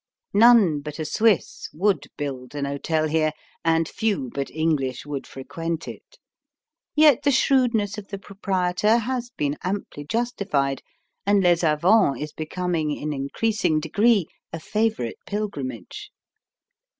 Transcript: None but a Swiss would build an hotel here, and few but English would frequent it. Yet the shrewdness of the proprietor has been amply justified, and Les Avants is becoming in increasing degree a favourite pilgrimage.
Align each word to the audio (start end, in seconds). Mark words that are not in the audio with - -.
None 0.33 0.79
but 0.81 0.97
a 0.97 1.05
Swiss 1.05 1.69
would 1.73 2.07
build 2.17 2.55
an 2.55 2.65
hotel 2.65 3.07
here, 3.07 3.33
and 3.63 3.87
few 3.87 4.31
but 4.33 4.49
English 4.49 5.05
would 5.05 5.27
frequent 5.27 5.87
it. 5.87 6.17
Yet 6.95 7.21
the 7.21 7.29
shrewdness 7.29 7.99
of 7.99 8.07
the 8.07 8.17
proprietor 8.17 8.97
has 8.97 9.29
been 9.37 9.57
amply 9.63 10.03
justified, 10.03 10.81
and 11.23 11.43
Les 11.43 11.61
Avants 11.63 12.19
is 12.19 12.33
becoming 12.33 12.89
in 12.97 13.13
increasing 13.13 13.79
degree 13.79 14.25
a 14.51 14.59
favourite 14.59 15.17
pilgrimage. 15.27 16.09